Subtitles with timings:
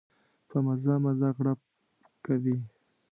[0.49, 1.59] په مزه مزه غړپ
[2.25, 2.57] کوي.